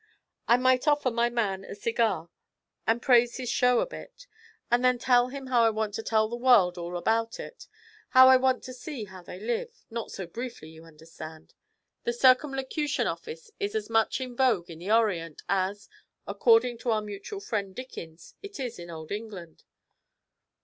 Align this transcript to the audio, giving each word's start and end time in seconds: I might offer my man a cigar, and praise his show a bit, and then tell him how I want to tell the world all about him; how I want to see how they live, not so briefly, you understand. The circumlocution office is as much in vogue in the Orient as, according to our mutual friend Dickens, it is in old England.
I 0.47 0.57
might 0.57 0.87
offer 0.87 1.11
my 1.11 1.29
man 1.29 1.63
a 1.63 1.75
cigar, 1.75 2.31
and 2.87 3.03
praise 3.03 3.37
his 3.37 3.49
show 3.51 3.81
a 3.81 3.85
bit, 3.85 4.25
and 4.71 4.83
then 4.83 4.97
tell 4.97 5.27
him 5.27 5.45
how 5.45 5.61
I 5.63 5.69
want 5.69 5.93
to 5.93 6.01
tell 6.01 6.27
the 6.27 6.35
world 6.35 6.75
all 6.75 6.97
about 6.97 7.35
him; 7.35 7.51
how 8.09 8.27
I 8.27 8.35
want 8.35 8.63
to 8.63 8.73
see 8.73 9.03
how 9.03 9.21
they 9.21 9.39
live, 9.39 9.85
not 9.91 10.09
so 10.09 10.25
briefly, 10.25 10.69
you 10.69 10.85
understand. 10.85 11.53
The 12.03 12.13
circumlocution 12.13 13.05
office 13.05 13.51
is 13.59 13.75
as 13.75 13.91
much 13.91 14.19
in 14.19 14.35
vogue 14.35 14.71
in 14.71 14.79
the 14.79 14.89
Orient 14.91 15.43
as, 15.47 15.87
according 16.25 16.79
to 16.79 16.89
our 16.89 17.01
mutual 17.03 17.39
friend 17.39 17.75
Dickens, 17.75 18.33
it 18.41 18.59
is 18.59 18.79
in 18.79 18.89
old 18.89 19.11
England. 19.11 19.65